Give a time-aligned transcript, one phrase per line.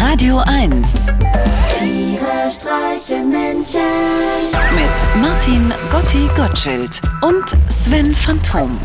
[0.00, 1.06] Radio 1
[1.78, 3.80] Tiere streichen Menschen.
[4.74, 8.80] mit Martin Gotti Gottschild und Sven Phantom.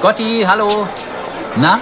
[0.00, 0.88] Gotti, hallo.
[1.54, 1.80] Na,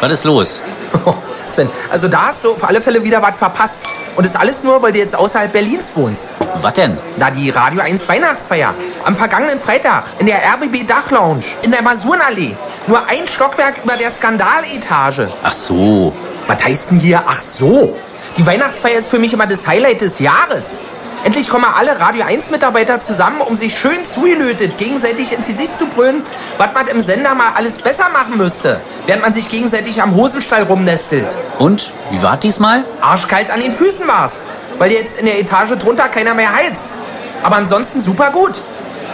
[0.00, 0.62] was ist los?
[1.46, 3.84] Sven, also da hast du auf alle Fälle wieder was verpasst.
[4.16, 6.34] Und das alles nur, weil du jetzt außerhalb Berlins wohnst.
[6.60, 6.96] Was denn?
[7.18, 8.74] Da die Radio 1 Weihnachtsfeier.
[9.04, 12.56] Am vergangenen Freitag in der RBB Dachlounge in der Masurenallee.
[12.86, 15.28] Nur ein Stockwerk über der Skandaletage.
[15.42, 16.14] Ach so.
[16.46, 17.22] Was heißt denn hier?
[17.26, 17.96] Ach so.
[18.36, 20.82] Die Weihnachtsfeier ist für mich immer das Highlight des Jahres.
[21.26, 25.86] Endlich kommen alle Radio 1 Mitarbeiter zusammen, um sich schön zugelötet gegenseitig ins Gesicht zu
[25.86, 26.22] brüllen,
[26.56, 30.62] was man im Sender mal alles besser machen müsste, während man sich gegenseitig am Hosenstall
[30.62, 31.36] rumnestelt.
[31.58, 32.84] Und, wie war diesmal?
[33.00, 34.42] Arschkalt an den Füßen war's,
[34.78, 37.00] weil jetzt in der Etage drunter keiner mehr heizt.
[37.42, 38.62] Aber ansonsten super gut.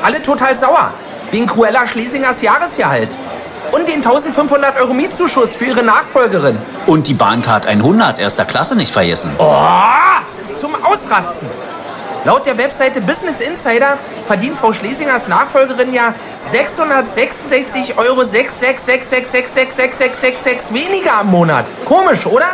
[0.03, 0.93] Alle total sauer.
[1.31, 3.17] Wegen Cruella Schlesingers Jahresgehalt.
[3.71, 6.59] Und den 1500 Euro Mietzuschuss für ihre Nachfolgerin.
[6.85, 9.35] Und die Bahncard 100 erster Klasse nicht vergessen.
[9.39, 9.65] Oh,
[10.23, 11.49] es ist zum Ausrasten.
[12.25, 21.33] Laut der Webseite Business Insider verdient Frau Schlesingers Nachfolgerin ja 666 Euro 666666666 weniger am
[21.33, 21.67] Monat.
[21.85, 22.47] Komisch, oder?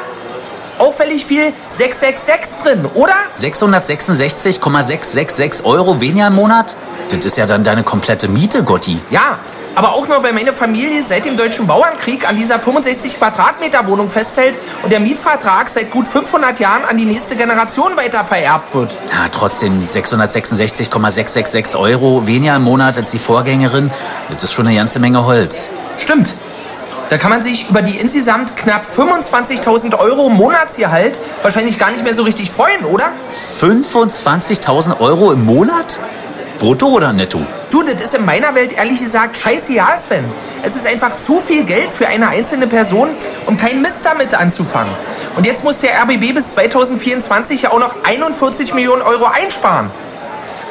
[0.78, 3.12] Auffällig viel 666 drin, oder?
[3.34, 6.74] 666,666 Euro weniger im Monat?
[7.10, 8.98] Das ist ja dann deine komplette Miete, Gotti.
[9.10, 9.38] Ja,
[9.78, 14.08] aber auch nur, weil meine Familie seit dem Deutschen Bauernkrieg an dieser 65 Quadratmeter Wohnung
[14.08, 18.98] festhält und der Mietvertrag seit gut 500 Jahren an die nächste Generation weiter vererbt wird.
[19.12, 23.92] Ja, trotzdem 666,666 Euro weniger im Monat als die Vorgängerin.
[24.28, 25.70] Das ist schon eine ganze Menge Holz.
[25.96, 26.34] Stimmt.
[27.08, 32.14] Da kann man sich über die insgesamt knapp 25.000 Euro Monatsgehalt wahrscheinlich gar nicht mehr
[32.14, 33.12] so richtig freuen, oder?
[33.60, 36.00] 25.000 Euro im Monat?
[36.58, 37.46] Brutto oder netto?
[37.78, 40.24] Du, das ist in meiner Welt ehrlich gesagt scheiße ja, Sven.
[40.64, 43.10] Es ist einfach zu viel Geld für eine einzelne Person,
[43.46, 44.92] um keinen Mist damit anzufangen.
[45.36, 49.92] Und jetzt muss der RBB bis 2024 ja auch noch 41 Millionen Euro einsparen.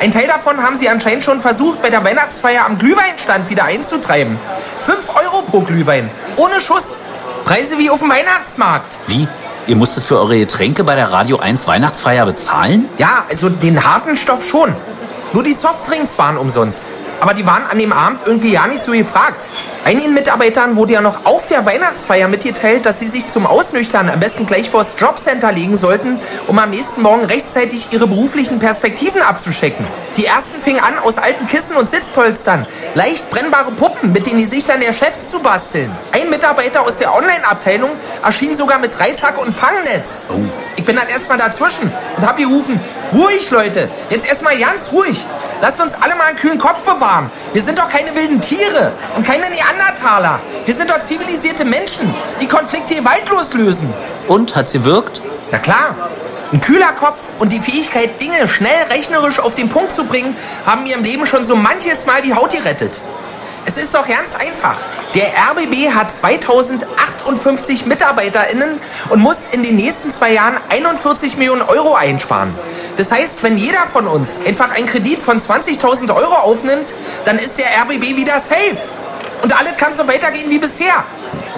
[0.02, 4.38] Ein Teil davon haben sie anscheinend schon versucht, bei der Weihnachtsfeier am Glühweinstand wieder einzutreiben.
[4.82, 6.98] 5 Euro pro Glühwein, ohne Schuss.
[7.46, 9.00] Preise wie auf dem Weihnachtsmarkt.
[9.08, 9.30] Wie?
[9.68, 12.90] Ihr musstet für eure Getränke bei der Radio 1 Weihnachtsfeier bezahlen?
[12.98, 14.76] Ja, also den harten Stoff schon.
[15.34, 16.92] Nur die Softdrinks waren umsonst.
[17.20, 19.50] Aber die waren an dem Abend irgendwie ja nicht so gefragt.
[19.84, 24.20] Einigen Mitarbeitern wurde ja noch auf der Weihnachtsfeier mitgeteilt, dass sie sich zum Ausnüchtern am
[24.20, 29.88] besten gleich vors Jobcenter legen sollten, um am nächsten Morgen rechtzeitig ihre beruflichen Perspektiven abzuschecken.
[30.16, 34.80] Die ersten fingen an, aus alten Kissen und Sitzpolstern leicht brennbare Puppen mit den Gesichtern
[34.80, 35.96] der Chefs zu basteln.
[36.12, 37.92] Ein Mitarbeiter aus der Online-Abteilung
[38.24, 40.28] erschien sogar mit Dreizack und Fangnetz.
[40.76, 42.80] Ich bin dann erstmal dazwischen und hab gerufen,
[43.14, 45.24] ruhig Leute, jetzt erstmal ganz ruhig.
[45.62, 47.32] Lasst uns alle mal einen kühlen Kopf bewahren.
[47.54, 50.40] Wir sind doch keine wilden Tiere und keine Neandertaler.
[50.66, 53.94] Wir sind doch zivilisierte Menschen, die Konflikte gewaltlos lösen.
[54.28, 55.22] Und, hat's gewirkt?
[55.52, 55.96] Na klar.
[56.52, 60.84] Ein kühler Kopf und die Fähigkeit, Dinge schnell rechnerisch auf den Punkt zu bringen, haben
[60.84, 63.02] mir im Leben schon so manches Mal die Haut gerettet.
[63.68, 64.78] Es ist doch ganz einfach.
[65.14, 68.80] Der RBB hat 2058 MitarbeiterInnen
[69.10, 72.58] und muss in den nächsten zwei Jahren 41 Millionen Euro einsparen.
[72.96, 76.96] Das heißt, wenn jeder von uns einfach einen Kredit von 20.000 Euro aufnimmt,
[77.26, 78.78] dann ist der RBB wieder safe.
[79.44, 81.04] Und alles kann so weitergehen wie bisher.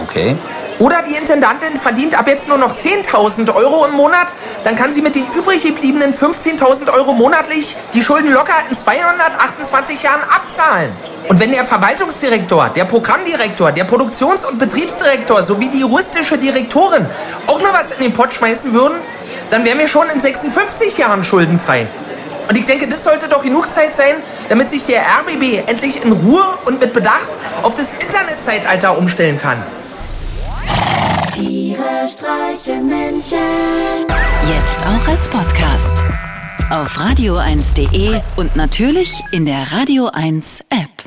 [0.01, 0.35] Okay.
[0.79, 4.33] Oder die Intendantin verdient ab jetzt nur noch 10.000 Euro im Monat,
[4.63, 10.01] dann kann sie mit den übrig gebliebenen 15.000 Euro monatlich die Schulden locker in 228
[10.01, 10.91] Jahren abzahlen.
[11.29, 17.05] Und wenn der Verwaltungsdirektor, der Programmdirektor, der Produktions- und Betriebsdirektor sowie die juristische Direktorin
[17.45, 18.97] auch noch was in den Pott schmeißen würden,
[19.51, 21.87] dann wären wir schon in 56 Jahren schuldenfrei.
[22.49, 24.15] Und ich denke, das sollte doch genug Zeit sein,
[24.49, 27.29] damit sich der RBB endlich in Ruhe und mit Bedacht
[27.61, 29.63] auf das Internetzeitalter umstellen kann.
[31.35, 33.37] Tiere streichen Menschen.
[34.47, 36.03] Jetzt auch als Podcast.
[36.71, 40.98] Auf radio1.de und natürlich in der Radio 1 App.